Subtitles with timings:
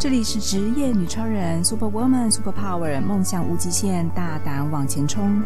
[0.00, 5.42] 这里是职业女超人，Super Woman，Super Power，梦想无极限，大胆往前冲。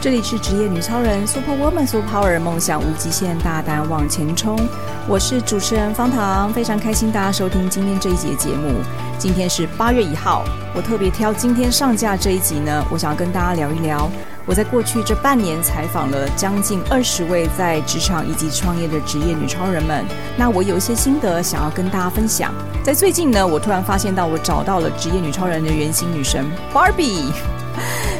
[0.00, 4.58] 这里是职业女超人，Super Woman，Super Power，梦想无极限，大胆往前冲。
[5.06, 8.80] 我是主持人方糖，非常开心大家收听今天这一集的节目。
[9.16, 10.42] 今天是八月一号，
[10.74, 14.10] 我特别挑今天上架这一集呢，我想要跟大家聊一聊。
[14.44, 20.04] 我在过去这半年采访了将近二十位在职场以及创业的职业女超人们，
[20.36, 22.52] 那我有一些心得想要跟大家分享。
[22.82, 26.44] 在最近呢，我突然发现到我找到了职业女超人的原型女神
[26.74, 27.30] Barbie，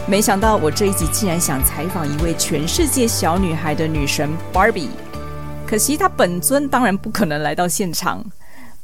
[0.06, 4.91] 没想到我这一集竟然想采访一位全世界小女孩的女神 Barbie，
[5.66, 8.25] 可惜她本尊当然不可能来到现场。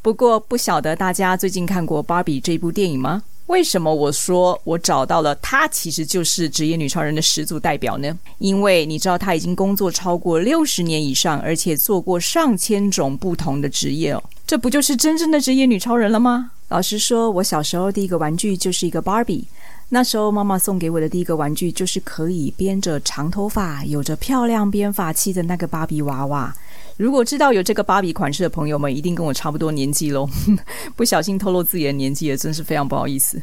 [0.03, 3.23] 不过不晓得大家最近看过 Barbie 这部电影吗？
[3.49, 8.17] 为什么我说我找到了她，其实就是职业女超人的始祖代表呢？
[8.39, 16.53] 因为你知道她已经工作超过六十年以上，而且做过上千种不同的职业哦，这不就是真正的职业女超人了吗？
[16.69, 19.47] 老实说，我小时候第一个玩具就是一个芭比，
[19.89, 26.55] 那时候妈妈送给我的第一个玩具就是可以编着长头发、有着漂亮编发器的那个芭比娃娃。
[26.99, 30.29] 如果知道有这个芭比款式的朋友们，一定跟我差不多年纪喽。
[30.97, 33.41] 不小心透露自己的年纪也真是非常不好意思。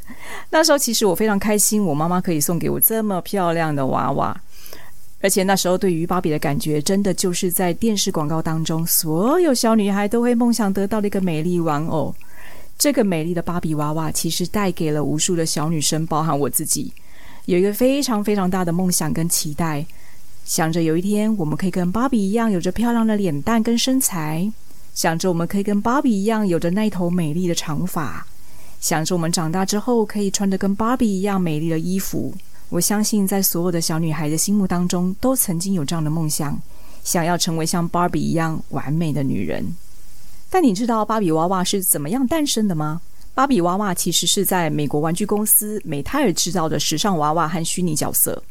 [0.49, 4.37] 那时候其实我非常开心，我妈妈可以送给我这么漂亮的娃娃，
[5.21, 12.13] 而且那时候对于芭比的感觉，真的就是在电视广告当中，所有小女孩都会梦想得到的一个美丽玩偶。
[12.77, 16.91] 这个美丽的芭比娃娃，其实带给了无数的小女生，包含我自己，
[17.45, 19.85] 有一个非常非常大的梦想跟期待。
[20.45, 24.49] 想着有一天我们可以跟芭比一样有着漂亮的脸蛋跟身材，
[24.93, 28.25] 想着我们可以跟芭比一样有着那头美丽的长发，
[28.79, 32.31] 想着我们长大之后可以穿着跟芭比一样美丽的衣服。
[32.69, 36.59] 我相信在所有的小女孩的心目当中，都曾经有这样的梦想，
[37.03, 39.65] 想要成为像芭比一样完美的女人。
[40.51, 43.01] 但你知道芭比娃娃是怎么样诞生的吗？
[43.33, 48.41] 芭比娃娃其实是在美国玩具公司美泰尔制造的时尚娃娃和虚拟角色。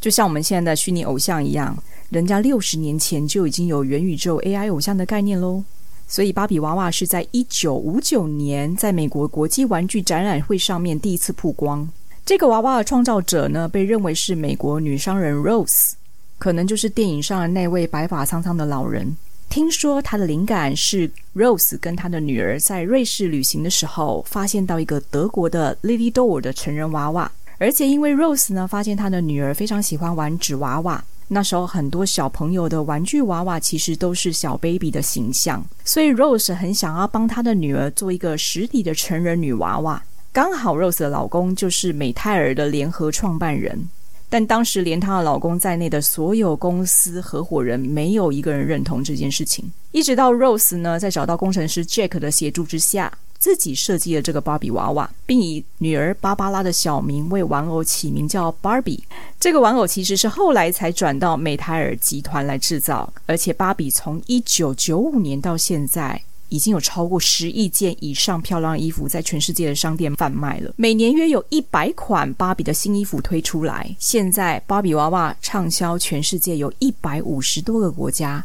[0.00, 1.76] 就像我们现在的虚拟偶像一样，
[2.10, 5.64] 人家六十年前就已经有元宇宙 AI 偶像的概念喽。
[6.08, 11.88] 所以芭比娃娃是在一九五九年在美国国际玩具展览会上面第一次曝光。
[12.24, 15.92] 这个娃娃的创造者呢，被认为是美国女商人 Rose，
[16.38, 19.16] 可能就是电影上的那位白发苍苍的老人。
[19.48, 27.30] 听说她的灵感是 Rose 跟她的女儿在瑞士旅行的时候，发现到一个德国的 Lily Doll 的成人娃娃。
[27.58, 40.02] 而且因为 Rose 呢，发现她的女儿非常喜欢玩纸娃娃，那时候很多小朋友的玩具娃娃其实都是小 baby 的形象，所以 Rose 很想要帮她的女儿做一个实体的成人女娃娃。
[40.32, 43.88] 刚好 Rose 的老公就是美泰尔的联合创办人，
[44.28, 49.64] 但当时连她的老公在内的所有公司合伙人没有一个人认同这件事情。
[49.92, 53.10] 一直到 Rose 呢，在找到工程师 Jack 的协助之下。
[53.38, 59.02] 自己设计了这个芭比娃娃，并以女儿芭芭拉的小名为玩偶起名叫芭比。
[59.38, 70.72] 这个玩偶其实是后来才转到美泰尔集团来制造，而且芭比从一九九五年到现在，已经有超过十亿件以上漂亮衣服在全世界的商店贩卖了。
[70.76, 78.44] 每年约有一百款芭比的新衣服推出来，现在芭比娃娃畅销全世界有一百五十多个国家。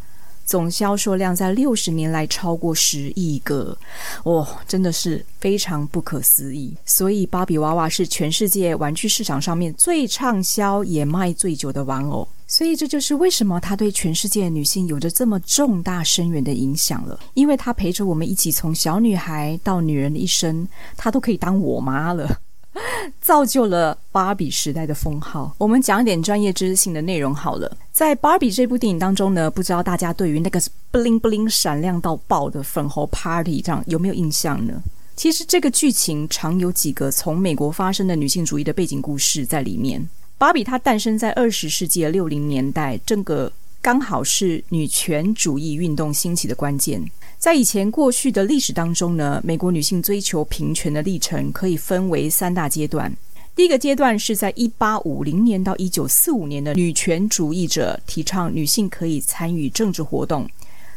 [0.51, 3.77] 总销售量在六十年来超过十亿个，
[4.23, 6.75] 哦，真的是非常不可思议。
[6.85, 12.27] 所以，芭比娃娃是全世界玩具市场上面最畅销也卖最久的玩偶。
[12.47, 17.17] 所以，这就是为什么它对全世界女性有着这么重大深远的影响了。
[17.33, 20.67] 因为它陪着我们一起从小女孩到女人的一生，
[20.97, 22.41] 它都可以当我妈了。
[23.21, 25.53] 造就了芭比时代的封号。
[25.57, 27.77] 我们讲一点专业知识性的内容好了。
[27.91, 30.59] 在芭比这部电影当中呢，不知道大家对于那个
[30.91, 34.81] bling bling 闪亮到爆的粉红 party 这样有没有印象呢？
[35.15, 40.07] 其实这个剧情常有几个从美国发生的女性主义的背景故事在里面。
[40.37, 47.05] 芭比她诞生在二十世纪的六零年代，这个刚好是女权主义运动兴起的关键。
[47.41, 53.11] 在以前过去的历史当中呢，美国女性追求平权的历程可以分为三大阶段。
[53.55, 60.47] 第一个阶段是在一八五零年到一九四五年的女权主义者提倡女性可以参与政治活动，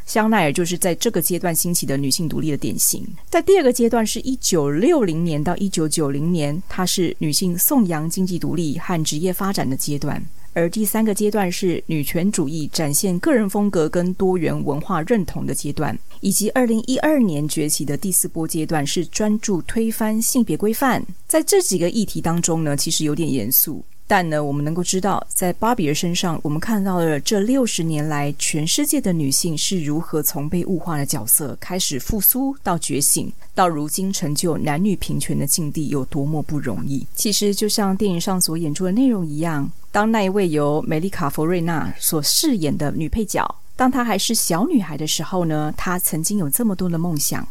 [0.05, 3.03] 香奈儿就是在这个阶段兴起的女性独立的典型。
[3.27, 10.23] 在第二个阶段是一九六零年到一九九零年，它是女性颂扬经济独立和职业发展的阶段。
[10.55, 21.05] 而第三个阶段是女权主义展现个人风格跟多元文化认同的阶段，以及二零一二年崛起的第四波阶段是专注推翻性别规范。
[21.27, 23.83] 在这几个议题当中呢，其实有点严肃。
[24.07, 37.07] 但呢，我们能够知道，在芭比的身上，我们看到了这六十年来全世界的女性是如何从被物化的角色开始复苏到觉醒，到如今成就男女平权的境地有多么不容易。
[37.15, 43.43] 其实就像电影上所演出的内容一样，当那一位由梅丽卡·佛瑞娜所饰演的女配角，
[43.75, 47.47] 当她还是小女孩的时候呢，她曾经有这么多的梦想。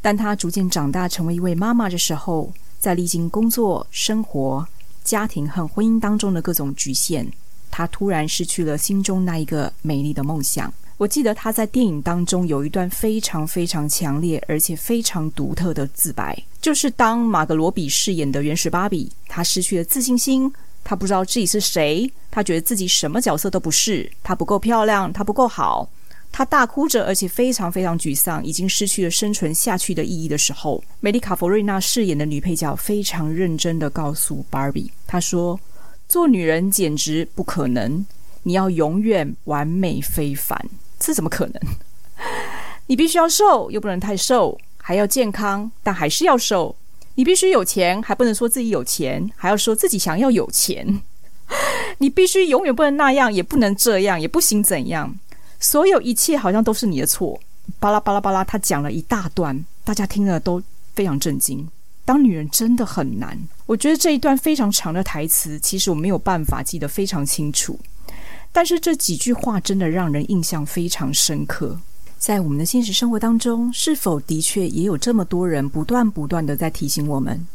[0.00, 4.64] 但她逐渐长大，成为一位妈妈的时候，在历经工作、生活。
[5.04, 7.30] 家庭和婚姻当中的各种局限，
[7.70, 10.72] 他突然失去了心中那一个美丽的梦想。
[10.96, 20.50] 我记得他在电影当中有一段非常非常强烈而且非常独特的自白，就是当马格罗比饰演的原始芭比，她失去了自信心，
[20.84, 25.90] 她不知道自己是谁，她觉得自己什么角色都不是，她不够漂亮，她不够好。
[26.36, 35.60] 她大哭着，而且非常非常沮丧，已经失去了生存下去的意义的时候，梅丽卡·佛瑞娜饰演的女配角非常认真地告诉 Barbie：“：“ 她说，
[36.08, 38.04] 做女人简直不可能，
[38.42, 40.60] 你要永远完美非凡，
[40.98, 41.54] 这怎么可能？
[42.88, 46.74] 你必须要瘦，又不能太瘦，还要健康，但还是要瘦。
[47.14, 51.00] 你必须有钱，还不能说自己有钱，还要说自己想要有钱。
[51.98, 55.14] 你必须永远不能那样，也不能这样，也不行怎样。”
[55.64, 57.40] 所有一切好像都是你的错，
[57.80, 60.62] 巴拉巴拉巴拉，他讲了一大段，大家听了都
[60.94, 61.66] 非常震惊。
[62.04, 67.80] 当女人真的很难，我觉得这一段非常长的台词，其实我没有办法记得非常清楚，
[68.52, 71.80] 但是这几句话真的让人印象非常深刻。
[72.18, 77.46] 在我们的现实生活当中，是否的确也有这么多人不断不断的在提醒我们，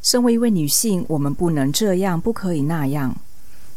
[0.00, 3.16] 身为一位女性，我们不能这样，不可以那样。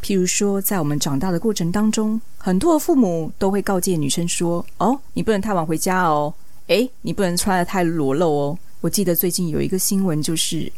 [0.05, 6.31] 譬如说，在我们长大的过程当中，很多的父母都会告诫女生说：“哦，你不能太晚回家哦，
[6.67, 10.71] 诶，你不能穿得太裸露哦。”我记得最近有一个新闻，就是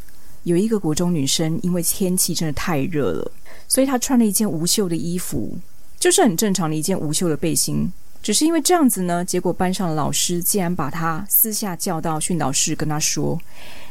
[0.44, 3.30] 有一个国中女生，因为天气真的太热了，
[3.68, 5.58] 所以她穿了一件无袖的衣服，
[6.00, 7.92] 就是很正常的一件无袖的背心。
[8.24, 13.38] 只是因为这样子呢，结果班上的老师竟然把她私下叫到训导室，跟她说：“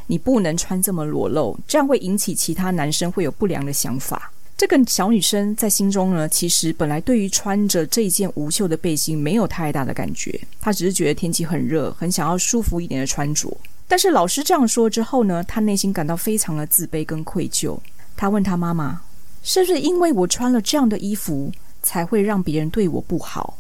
[0.09, 13.55] 你不能穿这么裸露，这样会引起其他男生会有不良的想法。”这个小女生在心中呢，其实本来对于穿着这件无袖的背心没有太大的感觉，她只是觉得天气很热，很想要舒服一点的穿着。
[13.87, 17.79] 但是老师这样说之后呢，她内心感到非常的自卑跟愧疚。
[18.17, 19.03] 她问她妈妈
[19.45, 23.59] ：“是不是因为我穿了这样的衣服，才会让别人对我不好？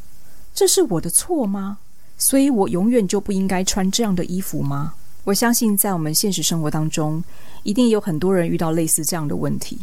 [0.54, 1.76] 这是我的错吗？
[2.16, 4.94] 所以我永远就不应该穿这样的衣服吗？”
[5.24, 7.22] 我相信在我们现实生活当中，
[7.64, 9.76] 一定有很多人遇到类似这样的问题。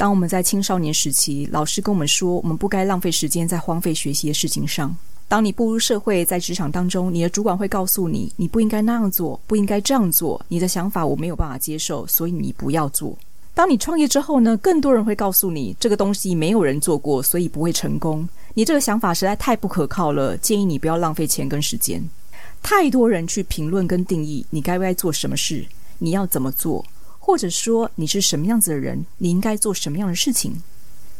[0.00, 4.96] 当我们在青少年时期，老师跟我们说，我们不该浪费时间在荒废学习的事情上。
[5.28, 10.40] 当你步入社会，在职场当中，你的主管会告诉你，你不应该那样做，不应该这样做。
[10.48, 13.14] 你的想法我没有办法接受，所以你不要做。
[13.52, 18.26] 当你创业之后呢，更多人会告诉你，这个东西没有人做过，所以不会成功。
[18.54, 22.02] 你这个想法实在太不可靠了，建议你不要浪费钱跟时间。
[22.62, 25.62] 太多人去评论跟定义你该不该做什么事，
[25.98, 26.82] 你要怎么做。
[27.20, 30.60] 或者说你是什么样子的人，你应该做什么样的事情，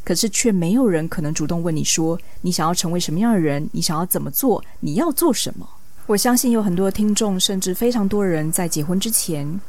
[0.02, 5.69] 可是却没有人可能主动问你说，你想要成为什么样的人，你想要怎么做，你要做什么？
[6.06, 9.61] 我相信有很多听众，甚至非常多人在结婚之前，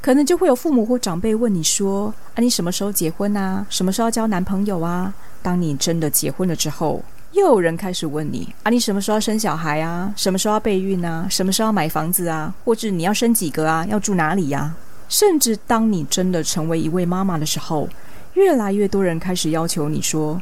[0.00, 3.66] 可能就会有父母或长辈问你说：“啊，你什么时候结婚啊？
[3.68, 5.12] 什么时候交男朋友啊？”
[5.42, 10.12] 当你真的结婚了之后，又有人开始问你：“啊，你什么时候要生小孩啊？
[10.14, 11.26] 什么时候要备孕啊？
[11.28, 12.54] 什么时候要买房子啊？
[12.64, 13.84] 或者你要生几个啊？
[13.86, 14.72] 要住哪里呀？”
[15.10, 17.88] 甚至当你真的成为一位妈妈的时候，
[18.34, 20.40] 越来越多人开始要求你说：“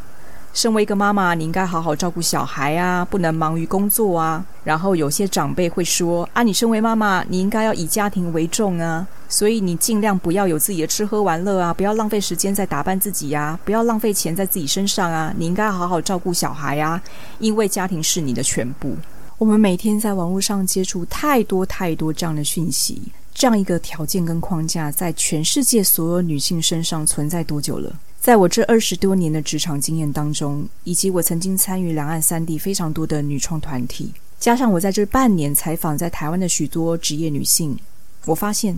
[0.53, 17.01] 身为一个妈妈，你应该好好照顾小孩啊，不能忙于工作啊。”然后有些长辈会说：“啊，你身为妈妈，你应该要以家庭为重啊，所以你尽量不要有自己的吃喝玩乐啊，不要浪费时间在打扮自己呀，不要浪费钱在自己身上啊，你应该好好照顾小孩啊，
[17.39, 18.95] 因为家庭是你的全部。”
[19.39, 23.01] 我们每天在网络上接触太多太多这样的讯息。
[23.38, 27.97] 这样一个条件跟框架，在全世界所有女性身上存在多久了？
[28.21, 37.78] 在我这二十多年的职场经验当中，以及我曾经参与两岸三地非常多的女创团体，加上我在这半年采访在台湾的许多职业女性，
[38.25, 38.76] 我发现，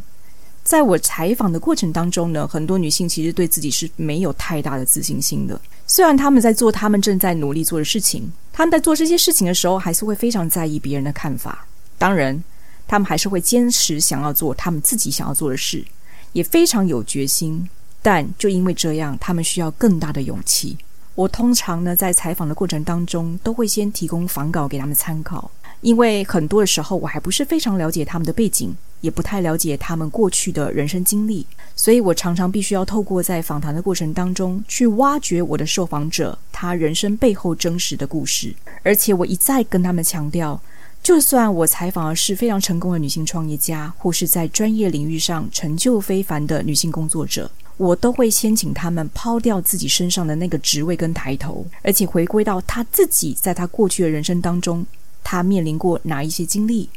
[0.63, 5.59] 在我采访的过程当中呢，很多女性其实对自己是没有太大的自信心的。
[5.87, 11.67] 虽然她们在做她们正在努力做的事情，她们在做这些事情的时候，还是会非常在意别人的看法。
[11.97, 12.45] 当然。
[12.91, 15.85] 他们还是会坚持想要做他们自己想要做的事，
[16.33, 17.69] 也非常有决心。
[18.03, 20.77] 但就因为这样，他们需要更大的勇气。
[21.15, 25.49] 我通常呢，在采访的过程当中，都会先提供访稿给他们参考，
[25.83, 38.53] 因为很多的时候我还不是非常了解他们的背景，也不太了解他们过去的人生经历，所以我常常必须要透过在访谈的过程当中去挖掘我的受访者他人生背后真实的故事。
[38.83, 40.61] 而且我一再跟他们强调，
[41.03, 54.85] 就算我采访的是非常成功的女性创业家，或是在专业领域上成就非凡的女性工作者，我都会先请他们抛掉自己身上的那个职位跟抬头，而且回归到他自己在他过去的人生当中，
[55.25, 56.89] 他面临过哪一些经历。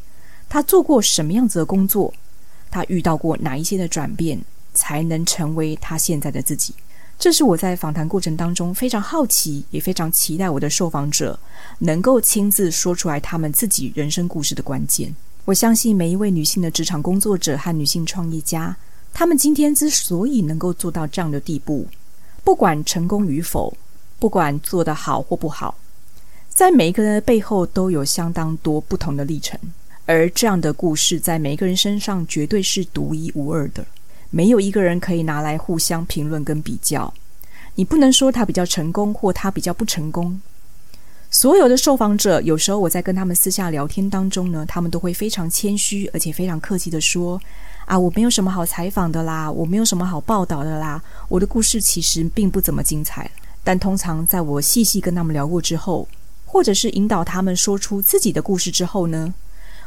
[0.50, 2.14] 他做过什么样子的工作？
[2.70, 4.40] 他遇到过哪一些的转变，
[4.74, 6.76] 才能成为他现在的自己？
[7.18, 11.40] 这是我在访谈过程当中非常好奇，也非常期待我的受访者
[11.80, 15.16] 能够亲自说出来他们自己人生故事的关键。
[15.46, 18.76] 我相信每一位女性的职场工作者和女性创业家，
[19.14, 21.88] 她们今天之所以能够做到这样的地步，
[22.44, 23.76] 不管成功与否，
[24.20, 25.76] 不管做得好或不好，
[26.50, 29.60] 在每一个人的背后都有相当多不同的历程。
[30.06, 33.86] 而这样的故事，在每一个人身上绝对是独一无二的，
[34.36, 37.14] 没有一个人可以拿来互相评论跟比较。
[37.76, 40.42] 你不能说他比较成功，或他比较不成功。
[41.30, 47.40] 所有的受访者，有时候我在跟他们私下聊天当中呢，他们都会非常谦虚，而且非常客气地说
[47.86, 53.30] ：“啊，我没有什么好采访的啦，我没有什么好报道的啦，我的故事其实并不怎么精彩。”
[53.64, 56.08] 但通常在我细细跟他们聊过之后，
[56.44, 59.32] 或者是引导他们说出自己的故事之后呢，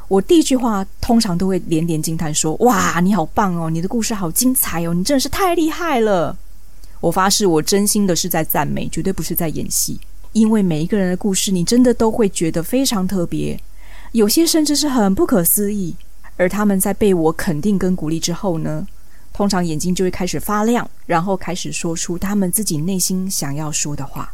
[0.09, 6.37] 我第一句话通常都会连连惊叹说：“哇，你好棒哦，你的故事好精彩哦，你真的是太厉害了！”
[7.01, 9.99] 我发誓，我真心的是在赞美，绝对不是在演戏。
[10.33, 13.59] 因为每一个人的故事，你真的都会觉得非常特别，
[14.13, 15.97] 有些甚至是很不可思议。
[16.37, 18.87] 而他们在被我肯定跟鼓励之后呢，
[19.33, 24.33] 通常眼睛就会开始发亮，然后开始说出他们自己内心想要说的话。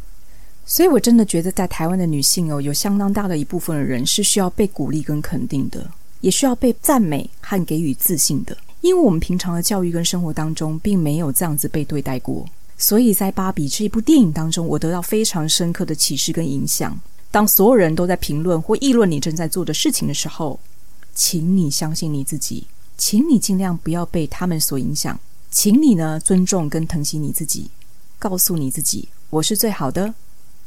[0.65, 5.91] 所以，我真的觉得，在台湾的女性哦，有相当大的一部分的人是需要被鼓励跟肯定的，
[6.21, 8.57] 也需要被赞美和给予自信的。
[8.81, 12.45] 因为我们平常的教育跟生活当中，并没有这样子被对待过。
[12.77, 16.99] 所以在《芭比》这一部电影当中，我得到非常深刻的启示跟影响。
[17.29, 20.59] 当所有人都在评论或议论你正在做的事情的时候，
[21.13, 22.67] 请你相信你自己，
[22.97, 25.19] 请你尽量不要被他们所影响，
[25.51, 27.69] 请你呢尊重跟疼惜你自己，
[28.17, 30.13] 告诉你自己，我是最好的。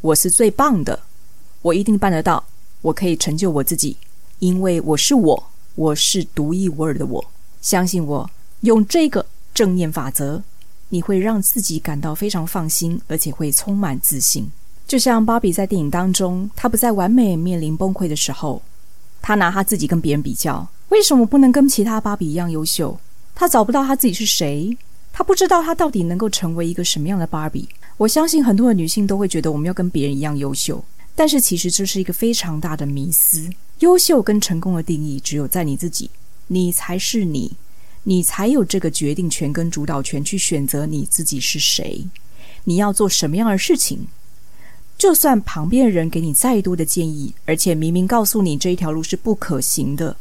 [0.06, 1.00] 我是最棒的，
[1.62, 2.44] 我一定办得到，
[2.80, 3.96] 我可以成就我自己，
[4.38, 7.24] 因为我是我，我是独一无二的我。
[7.60, 10.40] 相信我，用这个正念法则，
[10.90, 14.48] 你会让自己感到非常放心，而且会充满自信。
[14.86, 18.62] 就像芭比在电影当中，她不在完美面临崩溃的时候，
[19.20, 22.96] 她拿她自己跟别人比较，为什么不能跟其他芭比一样优秀？
[23.34, 24.78] 她找不到她自己是谁，
[25.12, 27.68] 她不知道她到底能够成为一个什么样的芭比。
[27.98, 30.84] 我相信很多的女性都会觉得我们要跟别人一样优秀，
[31.14, 33.48] 但是其实这是一个非常大的迷思。
[33.78, 36.10] 优秀跟成功的定义只有在你自己，
[36.48, 37.52] 你才是你，
[38.04, 42.06] 你才有这个决定权跟主导权去选择你自己是谁，
[42.64, 44.06] 你要做什么样的事情。
[44.98, 50.14] 就算旁边的人给你再多的建议，而且明明告诉你这一条路是不可行的，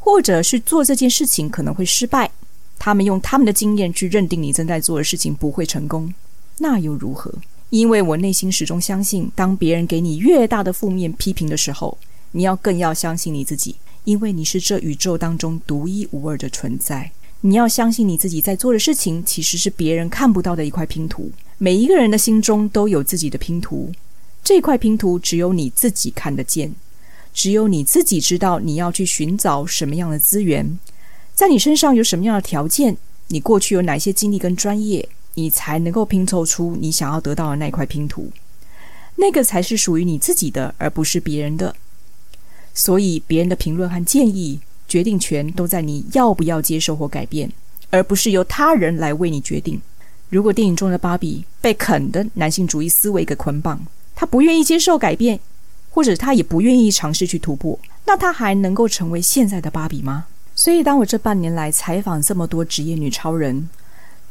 [0.00, 2.30] 或者是做这件事情可能会失败，
[2.78, 6.12] 他们用他们的经验去认定你正在做的事情不会成功。
[6.58, 7.32] 那又如何？
[7.70, 11.98] 因为我内心始终相信，当别人给你越大的负面批评的时候，
[12.32, 17.10] 你要更要相信你自己，因为你是这宇宙当中独一无二的存在。
[17.40, 21.30] 你要相信你自己在做的事情，其实是别人看不到的一块拼图。
[21.58, 23.92] 每一个人的心中都有自己的拼图，
[24.42, 26.72] 这块拼图只有你自己看得见，
[27.32, 30.78] 只有你自己知道你要去寻找什么样的资源，
[31.34, 32.96] 在你身上有什么样的条件，
[33.28, 35.08] 你过去有哪些经历跟专业。
[35.34, 38.30] 你才能够拼凑出你想要得到的那块拼图，
[39.16, 41.74] 那个才是属于你自己的，而不是别人的。
[42.72, 47.52] 所以，别人的评论和建议，决定权都在你要不要接受或改变，
[47.90, 49.80] 而不是由他人来为你决定。
[50.28, 53.86] 如果电影中的芭比被肯的男性主义思维给捆绑，
[54.16, 55.38] 他不愿意接受改变，
[55.90, 60.26] 或者他也不愿意尝试去突破，那他还能够成为现在的芭比吗？
[60.56, 63.68] 所以，当我这半年来采访这么多职业女超人，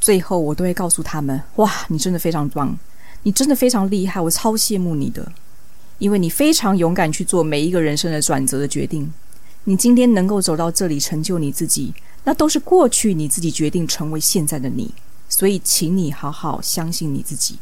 [0.04, 2.78] 最后，我都会告诉他们：“哇，你真的非常棒，
[3.22, 5.32] 你真的非常厉害，我超羡慕你的，
[5.98, 9.10] 因为你非常勇敢去做每一个人生的转折的决定。
[9.64, 11.94] 你今天能够走到这里，成就你自己，
[12.26, 14.94] 那都是过去你自己决定成为现在的你。
[15.30, 17.58] 所以，请你好好相信你自己。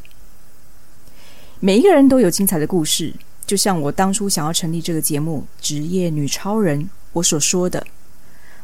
[1.59, 3.13] 每一个人都有精彩的故事，
[3.45, 6.81] 就像我当初想要成立这个节目《职业女超人》，
[7.13, 7.85] 我所说的，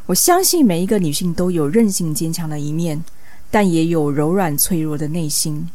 [0.07, 3.03] 我相信每一个女性都有韧性坚强的一面。”
[3.49, 5.69] 但也有柔软脆弱的内心，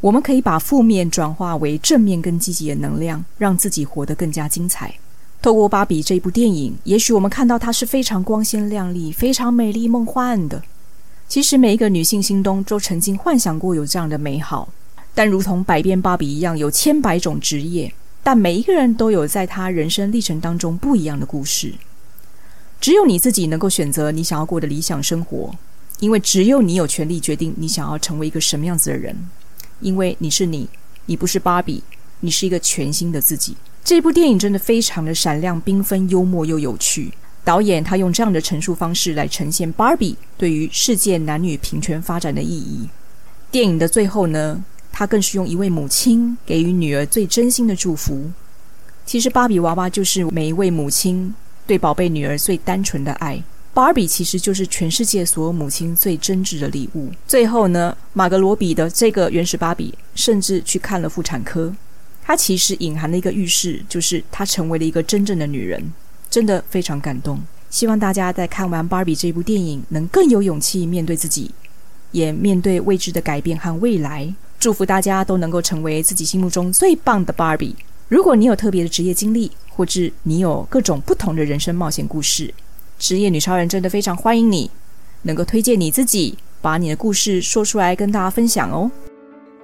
[0.00, 4.94] 我们可以把负面转化为正面跟积极的能量，让自己活得更加精彩。
[5.40, 10.62] 透过《芭比》这部电影，也许我们看到她是非常光鲜亮丽、非常美丽梦幻的。
[11.28, 14.68] 其实每一个女性心中都曾经幻想过有这样的美好，
[15.14, 21.72] 但如同百变芭比一样，有千百种职业，但每一个人都有在她人生历程当中不一样的故事。
[22.80, 25.54] 只有你自己能够选择你想要过的理想生活，
[26.02, 29.16] 因为只有你有权利决定你想要成为一个什么样子的人，
[29.78, 30.68] 因为你是你，
[31.06, 31.80] 你不是芭比，
[32.18, 33.56] 你是一个全新的自己。
[33.84, 37.12] 这部电影真的非常的闪亮、缤纷、幽默又有趣。
[37.44, 42.88] 导演他用这样的陈述方式来呈现芭比对于世界男女平权发展的意义。
[43.52, 48.28] 电影的最后呢，他更是用一位母亲给予女儿最真心的祝福。
[49.06, 51.32] 其实芭比娃娃就是每一位母亲
[51.64, 53.40] 对宝贝女儿最单纯的爱。
[53.74, 57.10] 芭比其实就是全世界所有母亲最真挚的礼物。
[57.26, 61.74] 最后呢，马格罗比的这个原始芭比甚至去看了妇产科，
[62.22, 65.92] 她其实隐含的一个预示就是她成为了一个真正的女人。
[66.28, 67.38] 真的非常感动，
[67.68, 71.50] 希望大家在看完《芭比》这部电影，能更有勇气面对自己，
[72.10, 74.34] 也面对未知的改变和未来。
[74.58, 77.76] 祝福大家都能够成为自己心目中最棒的芭比。
[78.08, 82.52] 如果你有特别的职业经历，或是你有各种不同的人生冒险故事，
[83.02, 84.70] 职业女超人真的非常欢迎你，
[85.22, 88.88] 能够推荐你自己，把你的故事说出来跟大家分享哦。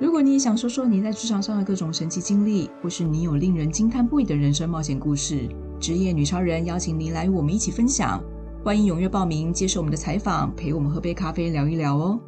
[0.00, 5.49] 如果你也想说说你在职场上的各种神奇经历，或是你有令人惊叹不已的人生冒险故事。
[5.78, 8.21] 职业女超人邀请您来与我们一起分享，
[8.64, 12.18] 欢迎踊跃报名接受我们的采访，陪我们喝杯咖啡聊一聊哦。